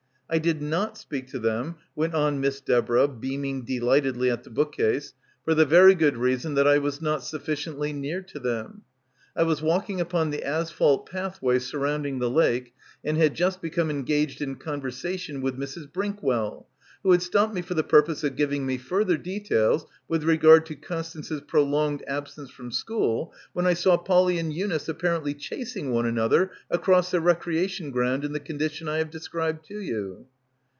[0.33, 4.49] "I did not speak to them," went on Miss De borah, beaming delightedly at the
[4.49, 8.39] bookcase, "for— 99— PILGRIMAGE the very good reason that I was not sufficiently near to
[8.39, 8.83] them.
[9.35, 13.73] I was walking upon the asphalt pathway surrounding the lake and had just be ^
[13.73, 15.91] come engaged in conversation with Mrs.
[15.91, 16.69] Brink well,
[17.03, 20.75] who had stopped me for the purpose of giving me further details with regard to
[20.75, 26.05] Con stance's prolonged absence from school, when I saw Polly and Eunice apparently chasing one
[26.05, 30.27] an other across the recreation ground in the condi tion I have described to you."